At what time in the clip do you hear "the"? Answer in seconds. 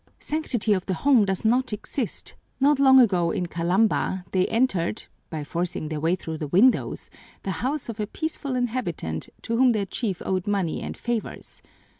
0.87-0.95, 6.39-6.47, 7.43-7.51